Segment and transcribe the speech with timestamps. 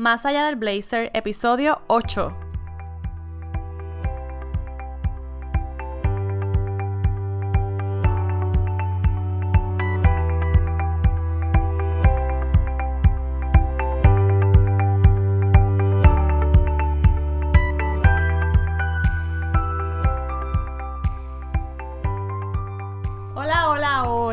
[0.00, 2.49] Más allá del blazer, episodio 8.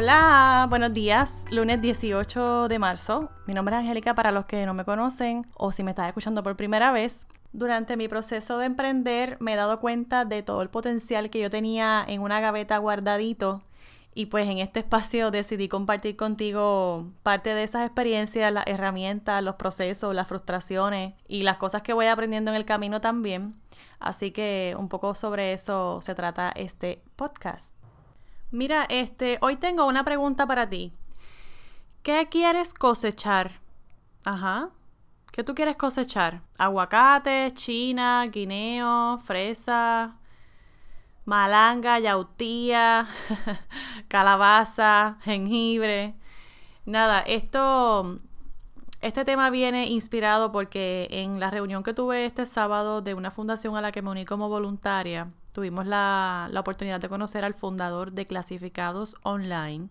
[0.07, 0.67] Hola.
[0.69, 1.43] Buenos días.
[1.51, 3.29] Lunes 18 de marzo.
[3.45, 6.43] Mi nombre es Angélica para los que no me conocen o si me estás escuchando
[6.43, 7.27] por primera vez.
[7.51, 11.49] Durante mi proceso de emprender me he dado cuenta de todo el potencial que yo
[11.49, 13.63] tenía en una gaveta guardadito
[14.13, 19.55] y pues en este espacio decidí compartir contigo parte de esas experiencias, las herramientas, los
[19.55, 23.55] procesos, las frustraciones y las cosas que voy aprendiendo en el camino también.
[23.99, 27.76] Así que un poco sobre eso se trata este podcast.
[28.51, 30.93] Mira, este, hoy tengo una pregunta para ti.
[32.01, 33.59] ¿Qué quieres cosechar?
[34.23, 34.69] Ajá.
[35.33, 36.41] ¿Qué tú quieres cosechar?
[36.57, 40.15] Aguacate, china, guineo, fresa,
[41.25, 43.07] malanga, yautía,
[44.07, 46.15] calabaza, jengibre.
[46.85, 48.19] Nada, esto
[49.01, 53.75] este tema viene inspirado porque en la reunión que tuve este sábado de una fundación
[53.75, 55.27] a la que me uní como voluntaria,
[55.57, 59.89] tuvimos la, la oportunidad de conocer al fundador de Clasificados Online,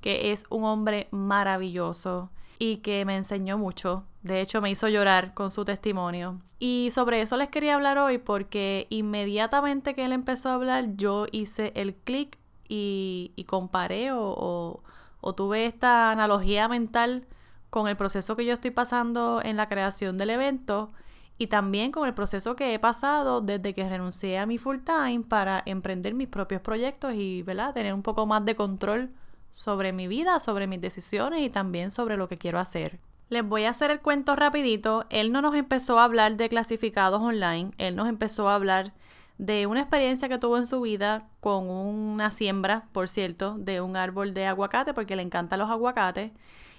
[0.00, 4.02] que es un hombre maravilloso y que me enseñó mucho.
[4.24, 6.40] De hecho, me hizo llorar con su testimonio.
[6.58, 11.26] Y sobre eso les quería hablar hoy porque inmediatamente que él empezó a hablar, yo
[11.30, 12.36] hice el clic
[12.68, 14.82] y, y, comparé o, o,
[15.20, 17.28] o tuve esta analogía mental
[17.70, 20.90] con el proceso que yo estoy pasando en la creación del evento
[21.38, 25.22] y también con el proceso que he pasado desde que renuncié a mi full time
[25.28, 29.10] para emprender mis propios proyectos y tener un poco más de control
[29.52, 32.98] sobre mi vida, sobre mis decisiones y también sobre lo que quiero hacer.
[33.28, 35.04] Les voy a hacer el cuento rapidito.
[35.10, 38.92] Él no nos empezó a hablar de clasificados online, él nos empezó a hablar
[39.38, 43.96] de una experiencia que tuvo en su vida con una siembra, por cierto, de un
[43.96, 46.32] árbol de aguacate, porque le encantan los aguacates.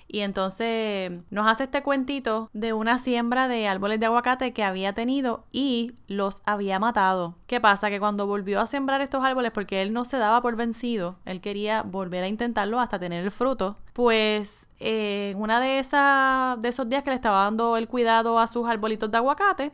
[0.07, 4.93] Y entonces nos hace este cuentito de una siembra de árboles de aguacate que había
[4.93, 7.35] tenido y los había matado.
[7.45, 7.89] ¿Qué pasa?
[7.89, 11.41] Que cuando volvió a sembrar estos árboles, porque él no se daba por vencido, él
[11.41, 16.69] quería volver a intentarlo hasta tener el fruto, pues eh, en una de, esas, de
[16.69, 19.71] esos días que le estaba dando el cuidado a sus arbolitos de aguacate,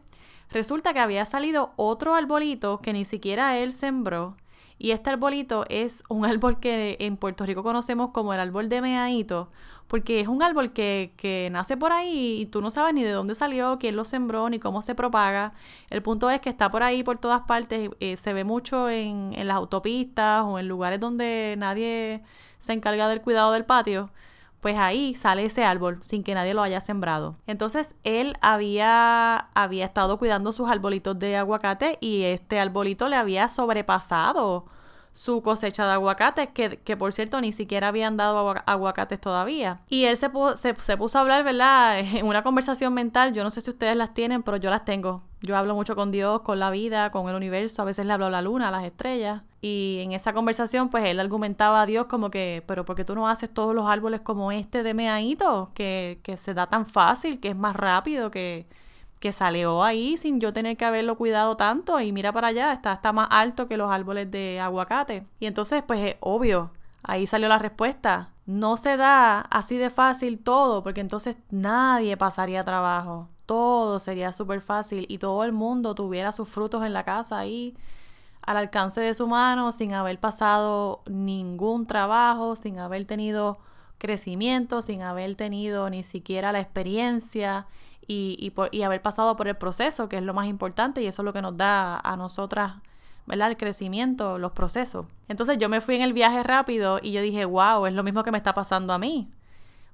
[0.50, 4.35] resulta que había salido otro arbolito que ni siquiera él sembró
[4.77, 8.81] y este arbolito es un árbol que en Puerto Rico conocemos como el árbol de
[8.81, 9.50] meadito,
[9.88, 13.11] porque es un árbol que, que, nace por ahí y tú no sabes ni de
[13.11, 15.53] dónde salió, quién lo sembró, ni cómo se propaga.
[15.89, 19.33] El punto es que está por ahí por todas partes, eh, se ve mucho en,
[19.35, 22.23] en las autopistas o en lugares donde nadie
[22.59, 24.09] se encarga del cuidado del patio
[24.63, 27.35] pues ahí sale ese árbol sin que nadie lo haya sembrado.
[27.47, 33.50] Entonces él había, había estado cuidando sus arbolitos de aguacate y este arbolito le había
[33.50, 34.65] sobrepasado
[35.13, 39.81] su cosecha de aguacates, que, que, por cierto ni siquiera habían dado aguacates todavía.
[39.90, 42.00] Y él se, se, se, puso a hablar, ¿verdad?
[42.13, 45.24] En una conversación mental, yo no sé si ustedes las tienen, pero yo las tengo.
[45.41, 48.28] Yo hablo mucho con Dios, con la vida, con el universo, a veces le hablo
[48.28, 49.44] a la luna, a las estrellas.
[49.62, 53.13] Y en esa conversación, pues él argumentaba a Dios como que, pero ¿por qué tú
[53.16, 55.72] no haces todos los árboles como este de meadito?
[55.74, 58.66] Que, que se da tan fácil, que es más rápido, que,
[59.23, 62.91] que salió ahí sin yo tener que haberlo cuidado tanto y mira para allá, está,
[62.91, 65.25] está más alto que los árboles de aguacate.
[65.39, 66.72] Y entonces, pues es obvio,
[67.03, 68.31] ahí salió la respuesta.
[68.45, 73.29] No se da así de fácil todo, porque entonces nadie pasaría trabajo.
[73.45, 77.78] Todo sería súper fácil y todo el mundo tuviera sus frutos en la casa ahí
[78.41, 83.57] al alcance de su mano sin haber pasado ningún trabajo, sin haber tenido
[84.00, 87.67] crecimiento, sin haber tenido ni siquiera la experiencia
[88.08, 91.08] y, y, por, y haber pasado por el proceso, que es lo más importante y
[91.08, 92.75] eso es lo que nos da a nosotras,
[93.25, 93.50] ¿verdad?
[93.50, 95.06] El crecimiento, los procesos.
[95.28, 98.24] Entonces yo me fui en el viaje rápido y yo dije, wow, es lo mismo
[98.24, 99.30] que me está pasando a mí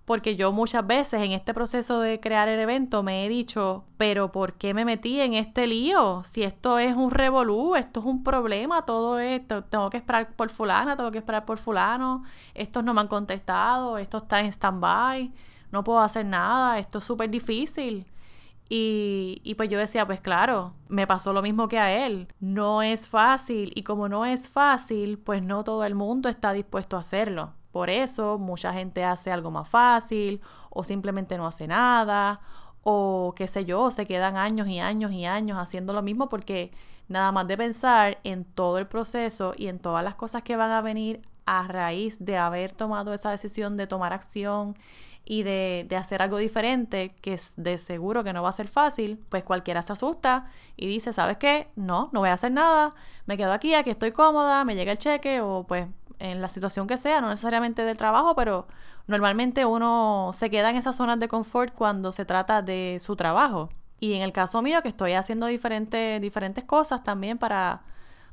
[0.09, 4.31] porque yo muchas veces en este proceso de crear el evento me he dicho, pero
[4.31, 6.23] ¿por qué me metí en este lío?
[6.23, 10.49] Si esto es un revolú, esto es un problema, todo esto, tengo que esperar por
[10.49, 12.23] fulana, tengo que esperar por fulano,
[12.55, 15.31] estos no me han contestado, esto está en stand-by,
[15.71, 18.07] no puedo hacer nada, esto es súper difícil.
[18.71, 22.27] Y, y, pues yo decía, pues claro, me pasó lo mismo que a él.
[22.39, 26.95] No es fácil y como no es fácil, pues no todo el mundo está dispuesto
[26.95, 27.53] a hacerlo.
[27.71, 32.41] Por eso mucha gente hace algo más fácil o simplemente no hace nada
[32.81, 36.71] o qué sé yo, se quedan años y años y años haciendo lo mismo porque
[37.07, 40.71] nada más de pensar en todo el proceso y en todas las cosas que van
[40.71, 44.77] a venir a raíz de haber tomado esa decisión de tomar acción
[45.25, 49.23] y de, de, hacer algo diferente, que de seguro que no va a ser fácil,
[49.29, 51.69] pues cualquiera se asusta y dice, ¿sabes qué?
[51.75, 52.89] No, no voy a hacer nada,
[53.25, 55.87] me quedo aquí, aquí estoy cómoda, me llega el cheque o pues
[56.19, 58.67] en la situación que sea, no necesariamente del trabajo, pero
[59.07, 63.69] normalmente uno se queda en esas zonas de confort cuando se trata de su trabajo.
[63.99, 67.81] Y en el caso mío, que estoy haciendo diferentes cosas también para,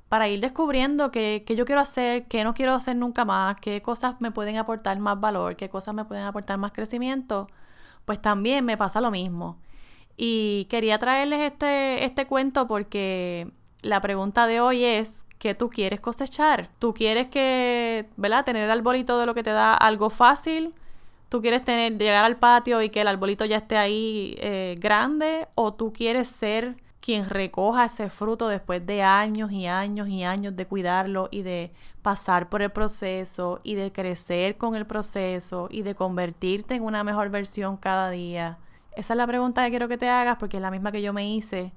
[0.08, 4.20] para ir descubriendo qué, yo quiero hacer, qué no quiero hacer nunca más, qué cosas
[4.20, 7.48] me pueden aportar más valor, qué cosas me pueden aportar más crecimiento,
[8.04, 9.58] pues también me pasa lo mismo.
[10.16, 13.50] Y quería traerles este, este cuento porque
[13.82, 16.70] la pregunta de hoy es, ¿qué tú quieres cosechar?
[16.78, 18.44] ¿Tú quieres que, ¿verdad?
[18.44, 20.74] Tener el arbolito de lo que te da algo fácil?
[21.28, 25.48] ¿Tú quieres tener, llegar al patio y que el arbolito ya esté ahí eh, grande?
[25.56, 26.76] ¿O tú quieres ser
[27.06, 31.72] quien recoja ese fruto después de años y años y años de cuidarlo y de
[32.02, 37.04] pasar por el proceso y de crecer con el proceso y de convertirte en una
[37.04, 38.58] mejor versión cada día?
[38.96, 41.12] Esa es la pregunta que quiero que te hagas porque es la misma que yo
[41.12, 41.72] me hice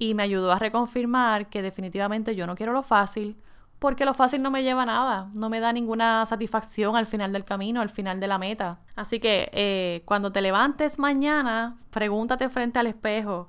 [0.00, 3.36] y me ayudó a reconfirmar que definitivamente yo no quiero lo fácil
[3.78, 7.44] porque lo fácil no me lleva nada, no me da ninguna satisfacción al final del
[7.44, 8.80] camino, al final de la meta.
[8.96, 13.48] Así que eh, cuando te levantes mañana, pregúntate frente al espejo,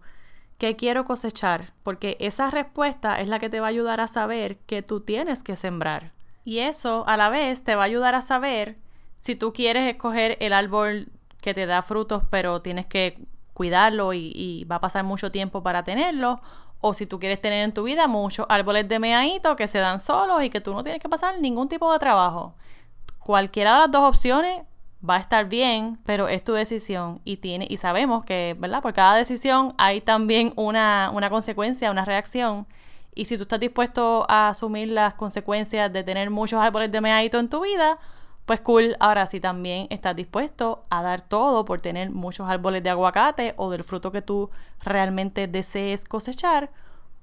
[0.57, 1.73] ¿qué quiero cosechar?
[1.83, 5.43] Porque esa respuesta es la que te va a ayudar a saber que tú tienes
[5.43, 6.13] que sembrar.
[6.43, 8.77] Y eso a la vez te va a ayudar a saber
[9.17, 11.11] si tú quieres escoger el árbol
[11.41, 13.19] que te da frutos, pero tienes que
[13.53, 16.39] cuidarlo y, va a pasar mucho tiempo para tenerlo,
[16.79, 19.99] o si tú quieres tener en tu vida muchos árboles de meadito que se dan
[19.99, 22.53] solos y que tú no tienes que pasar ningún tipo de trabajo.
[23.19, 24.61] Cualquiera de las dos opciones
[25.07, 28.81] va a estar bien, pero es tu decisión y tiene y sabemos que, ¿verdad?
[28.81, 32.67] Por cada decisión hay también una, una consecuencia, una reacción.
[33.13, 37.39] Y si tú estás dispuesto a asumir las consecuencias de tener muchos árboles de meadito
[37.39, 37.97] en tu vida,
[38.45, 42.89] pues cool, ahora si también estás dispuesto a dar todo por tener muchos árboles de
[42.89, 44.49] aguacate o del fruto que tú
[44.81, 46.71] realmente desees cosechar,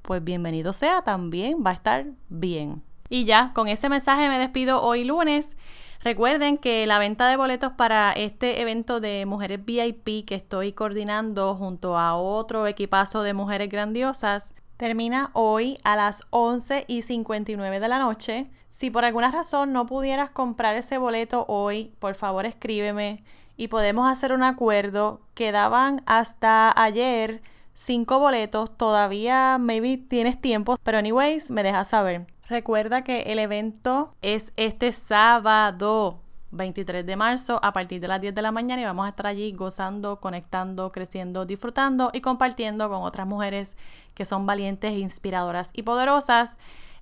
[0.03, 2.82] pues bienvenido sea, también va a estar bien.
[3.09, 5.56] Y ya, con ese mensaje me despido hoy lunes.
[6.05, 11.55] Recuerden que la venta de boletos para este evento de mujeres VIP que estoy coordinando
[11.55, 17.89] junto a otro equipazo de mujeres grandiosas termina hoy a las 11 y 59 de
[17.89, 18.51] la noche.
[18.69, 23.25] Si por alguna razón no pudieras comprar ese boleto hoy, por favor escríbeme
[23.57, 25.23] y podemos hacer un acuerdo.
[25.33, 27.41] Quedaban hasta ayer
[27.73, 28.77] cinco boletos.
[28.77, 32.34] Todavía maybe tienes tiempo, pero anyways, me dejas saber.
[32.49, 36.20] Recuerda que el evento es este sábado
[36.50, 39.26] 23 de marzo a partir de las 10 de la mañana y vamos a estar
[39.26, 43.76] allí gozando, conectando, creciendo, disfrutando y compartiendo con otras mujeres
[44.14, 46.56] que son valientes, inspiradoras y poderosas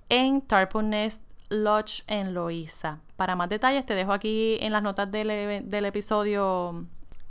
[0.09, 2.99] en Tarpon Nest Lodge en Loíza.
[3.15, 5.29] Para más detalles te dejo aquí en las notas del,
[5.85, 6.87] episodio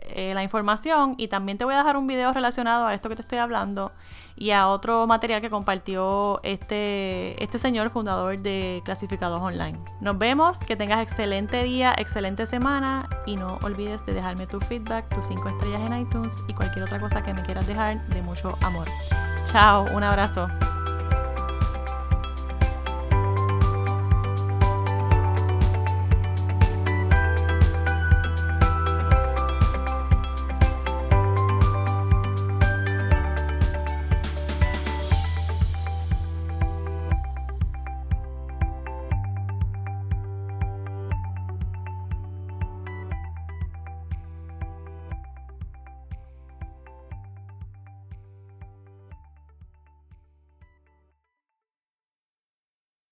[0.09, 3.17] eh, la información y también te voy a dejar un video relacionado a esto que
[3.17, 3.93] te estoy hablando
[4.37, 9.79] y a otro material que compartió este, este señor fundador de Clasificados Online.
[10.01, 15.09] Nos vemos, que tengas excelente día, excelente semana y no olvides de dejarme tu feedback,
[15.15, 18.55] tus 5 estrellas en iTunes y cualquier otra cosa que me quieras dejar de mucho
[18.63, 18.87] amor.
[19.47, 20.49] Chao, un abrazo.